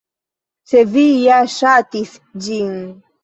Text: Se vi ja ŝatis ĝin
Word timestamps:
Se 0.71 0.81
vi 0.93 1.03
ja 1.25 1.37
ŝatis 1.57 2.15
ĝin 2.47 2.73